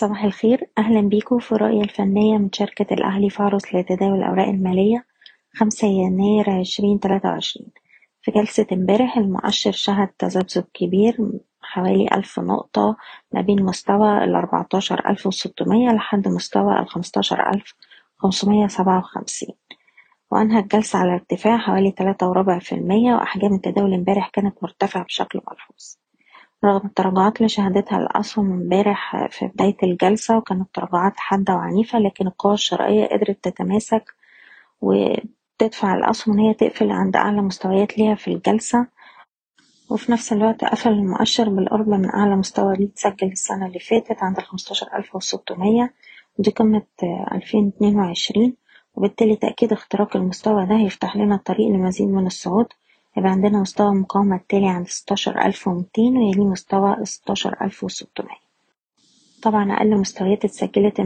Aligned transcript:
صباح 0.00 0.24
الخير. 0.24 0.70
أهلا 0.78 1.00
بيكم 1.00 1.38
في 1.38 1.52
الرؤية 1.52 1.82
الفنية 1.82 2.38
من 2.38 2.52
شركة 2.52 2.94
الأهلي 2.94 3.30
فارس 3.30 3.74
لتداول 3.74 4.18
الأوراق 4.18 4.48
المالية 4.48 5.04
خمسة 5.54 5.88
يناير 5.88 6.50
عشرين 6.50 7.00
تلاتة 7.00 7.28
وعشرين. 7.28 7.68
في 8.22 8.30
جلسة 8.30 8.66
امبارح 8.72 9.16
المؤشر 9.16 9.72
شهد 9.72 10.08
تذبذب 10.08 10.64
كبير 10.74 11.16
حوالي 11.62 12.08
ألف 12.14 12.40
نقطة 12.40 12.96
ما 13.32 13.40
بين 13.40 13.62
مستوى 13.62 14.24
الأربعتاشر 14.24 15.10
ألف 15.10 15.26
وستمية 15.26 15.90
لحد 15.90 16.28
مستوى 16.28 16.78
الخمستاشر 16.78 17.50
ألف 17.50 17.74
خمسمية 18.18 18.66
سبعة 18.66 18.98
وخمسين. 18.98 19.54
وأنهى 20.30 20.60
الجلسة 20.60 20.98
على 20.98 21.14
ارتفاع 21.14 21.56
حوالي 21.56 21.90
تلاتة 21.90 22.28
وربع 22.28 22.58
في 22.58 22.74
المية 22.74 23.14
وأحجام 23.14 23.54
التداول 23.54 23.94
امبارح 23.94 24.28
كانت 24.28 24.62
مرتفعة 24.62 25.04
بشكل 25.04 25.40
ملحوظ. 25.50 25.96
رغم 26.64 26.86
التراجعات 26.86 27.36
اللي 27.36 27.48
شهدتها 27.48 27.98
الأسهم 27.98 28.52
امبارح 28.52 29.26
في 29.30 29.46
بداية 29.46 29.76
الجلسة 29.82 30.36
وكانت 30.36 30.68
تراجعات 30.74 31.12
حادة 31.16 31.54
وعنيفة 31.54 31.98
لكن 31.98 32.26
القوى 32.26 32.54
الشرائية 32.54 33.06
قدرت 33.06 33.44
تتماسك 33.44 34.14
وتدفع 34.80 35.94
الأسهم 35.94 36.34
إن 36.34 36.40
هي 36.40 36.54
تقفل 36.54 36.90
عند 36.90 37.16
أعلى 37.16 37.42
مستويات 37.42 37.98
ليها 37.98 38.14
في 38.14 38.28
الجلسة. 38.28 38.86
وفي 39.90 40.12
نفس 40.12 40.32
الوقت 40.32 40.64
قفل 40.64 40.92
المؤشر 40.92 41.48
بالقرب 41.48 41.88
من 41.88 42.10
أعلى 42.10 42.36
مستوى 42.36 42.76
ليه 42.76 42.86
اتسجل 42.88 43.26
السنة 43.32 43.66
اللي 43.66 43.78
فاتت 43.78 44.22
عند 44.22 44.38
الخمستاشر 44.38 44.86
ألف 44.96 45.16
وستمية 45.16 45.94
ودي 46.38 46.50
قمة 46.50 46.82
ألفين 47.32 47.72
اتنين 47.76 47.96
وعشرين 48.00 48.56
وبالتالي 48.94 49.36
تأكيد 49.36 49.72
اختراق 49.72 50.16
المستوى 50.16 50.66
ده 50.66 50.76
هيفتح 50.76 51.16
لنا 51.16 51.34
الطريق 51.34 51.68
لمزيد 51.68 52.08
من 52.08 52.26
الصعود. 52.26 52.66
هيبقى 53.14 53.30
عندنا 53.30 53.60
مستوى 53.60 53.88
المقاومة 53.88 54.36
التالي 54.36 54.68
عند 54.68 54.86
ستاشر 54.88 55.42
ألف 55.46 55.68
ومتين 55.68 56.16
ويليه 56.16 56.44
مستوى 56.44 56.96
ستاشر 57.04 57.56
ألف 57.62 57.84
وستمية. 57.84 58.36
طبعا 59.42 59.72
أقل 59.72 59.96
مستويات 59.96 60.44
اتسجلت 60.44 61.00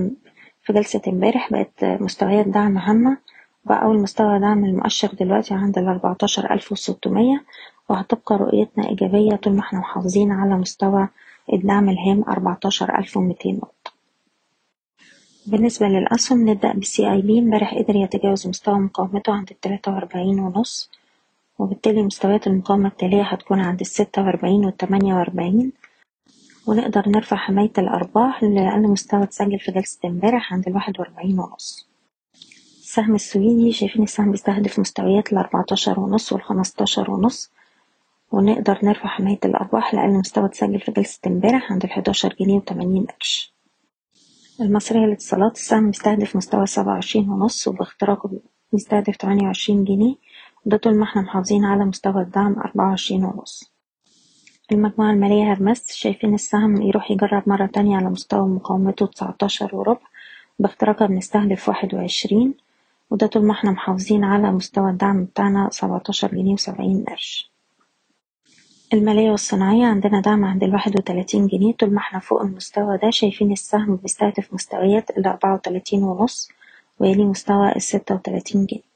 في 0.62 0.72
جلسة 0.72 1.00
امبارح 1.08 1.52
بقت 1.52 1.84
مستويات 1.84 2.48
دعم 2.48 2.78
هامة 2.78 3.16
بقى 3.64 3.82
أول 3.84 3.98
مستوى 3.98 4.38
دعم 4.38 4.64
المؤشر 4.64 5.08
دلوقتي 5.14 5.54
عند 5.54 5.78
الأربعتاشر 5.78 6.52
ألف 6.54 6.72
وستمية 6.72 7.44
وهتبقى 7.88 8.36
رؤيتنا 8.36 8.88
إيجابية 8.88 9.36
طول 9.36 9.52
ما 9.52 9.60
إحنا 9.60 9.78
محافظين 9.78 10.32
على 10.32 10.54
مستوى 10.54 11.08
الدعم 11.52 11.88
الهام 11.88 12.24
أربعتاشر 12.28 12.98
ألف 12.98 13.16
ومتين 13.16 13.56
نقطة. 13.56 13.92
بالنسبة 15.46 15.86
للأسهم 15.88 16.48
نبدأ 16.50 16.72
بال 16.72 17.12
CIB 17.12 17.38
امبارح 17.38 17.74
قدر 17.74 17.96
يتجاوز 17.96 18.46
مستوى 18.48 18.78
مقاومته 18.78 19.32
عند 19.32 19.50
التلاتة 19.50 19.92
وأربعين 19.92 20.38
ونص. 20.40 20.90
وبالتالي 21.58 22.02
مستويات 22.02 22.46
المقاومة 22.46 22.88
التالية 22.88 23.22
هتكون 23.22 23.60
عند 23.60 23.80
الستة 23.80 24.22
وأربعين 24.22 24.64
والتمانية 24.64 25.14
وأربعين. 25.14 25.72
ونقدر 26.66 27.08
نرفع 27.08 27.36
حماية 27.36 27.72
الأرباح 27.78 28.42
لأقل 28.44 28.82
مستوى 28.88 29.22
اتسجل 29.22 29.58
في 29.58 29.72
جلسة 29.72 29.98
امبارح 30.08 30.52
عند 30.52 30.68
الواحد 30.68 31.00
وأربعين 31.00 31.38
ونص. 31.38 31.88
السهم 32.80 33.14
السويدي 33.14 33.72
شايفين 33.72 34.02
السهم 34.02 34.30
بيستهدف 34.30 34.78
مستويات 34.78 35.32
الأربعتاشر 35.32 36.00
ونص 36.00 36.32
والخمستاشر 36.32 37.10
ونص. 37.10 37.50
ونقدر 38.32 38.78
نرفع 38.82 39.08
حماية 39.08 39.38
الأرباح 39.44 39.94
لأقل 39.94 40.10
مستوى 40.12 40.44
اتسجل 40.44 40.80
في 40.80 40.92
جلسة 40.92 41.20
امبارح 41.26 41.72
عند 41.72 41.84
الحداشر 41.84 42.34
جنيه 42.40 42.56
وتمانين 42.56 43.04
قرش. 43.06 43.54
المصرية 44.60 45.00
للاتصالات 45.00 45.56
السهم 45.56 45.86
بيستهدف 45.90 46.36
مستوى 46.36 46.66
سبعة 46.66 46.94
وعشرين 46.94 47.28
ونص 47.28 47.68
وباختراقه 47.68 48.30
بيستهدف 48.72 49.16
تمانية 49.16 49.44
وعشرين 49.46 49.84
جنيه. 49.84 50.14
وده 50.66 50.76
طول 50.76 50.94
ما 50.96 51.04
إحنا 51.04 51.22
محافظين 51.22 51.64
على 51.64 51.84
مستوى 51.84 52.22
الدعم 52.22 52.58
أربعة 52.58 52.88
وعشرين 52.88 53.24
ونص. 53.24 53.70
المجموعة 54.72 55.10
المالية 55.10 55.52
هرمس 55.52 55.92
شايفين 55.92 56.34
السهم 56.34 56.82
يروح 56.82 57.10
يجرب 57.10 57.42
مرة 57.48 57.66
تانية 57.66 57.96
على 57.96 58.06
مستوى 58.10 58.48
مقاومته 58.48 59.06
تسعتاشر 59.06 59.76
وربع 59.76 60.00
باختراقها 60.58 61.06
بنستهدف 61.06 61.68
واحد 61.68 61.94
وعشرين 61.94 62.54
وده 63.10 63.26
طول 63.26 63.44
ما 63.44 63.52
إحنا 63.52 63.70
محافظين 63.70 64.24
على 64.24 64.52
مستوى 64.52 64.90
الدعم 64.90 65.24
بتاعنا 65.24 65.68
سبعتاشر 65.72 66.28
جنيه 66.28 66.52
وسبعين 66.52 67.04
قرش. 67.08 67.50
المالية 68.94 69.30
والصناعية 69.30 69.86
عندنا 69.86 70.20
دعم 70.20 70.44
عند 70.44 70.62
الواحد 70.64 70.96
وتلاتين 70.96 71.46
جنيه 71.46 71.72
طول 71.72 71.90
ما 71.92 71.98
إحنا 71.98 72.18
فوق 72.18 72.40
المستوى 72.42 72.98
ده 72.98 73.10
شايفين 73.10 73.52
السهم 73.52 73.96
بيستهدف 73.96 74.54
مستويات 74.54 75.10
الأربعة 75.10 75.54
وتلاتين 75.54 76.02
ونص 76.02 76.48
ويلي 76.98 77.24
مستوى 77.24 77.72
الستة 77.76 78.14
وتلاتين 78.14 78.66
جنيه. 78.66 78.93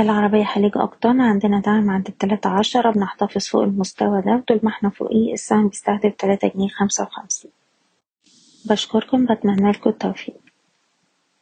العربية 0.00 0.44
خليج 0.44 0.72
أقطان 0.76 1.20
عندنا 1.20 1.60
دعم 1.60 1.90
عند 1.90 2.08
التلاتة 2.08 2.50
عشرة 2.50 2.90
بنحتفظ 2.90 3.46
فوق 3.46 3.62
المستوى 3.62 4.22
ده 4.22 4.32
وطول 4.32 4.60
ما 4.62 4.70
إحنا 4.70 4.90
فوقيه 4.90 5.32
السهم 5.32 5.68
بيستهدف 5.68 6.14
تلاتة 6.18 6.48
جنيه 6.48 6.68
خمسة 6.68 7.04
وخمسين. 7.04 7.50
بشكركم 8.70 9.24
بتمنى 9.26 9.70
لكم 9.70 9.90
التوفيق. 9.90 10.36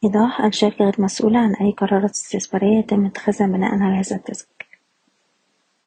إيضاح 0.03 0.41
الشركة 0.41 0.85
غير 0.85 0.95
مسؤولة 0.99 1.39
عن 1.39 1.53
أي 1.55 1.71
قرارات 1.71 2.09
استثمارية 2.09 2.79
يتم 2.79 3.05
اتخاذها 3.05 3.47
بناء 3.47 3.71
على 3.79 3.95
هذا 3.95 4.15
التسجيل. 4.15 4.54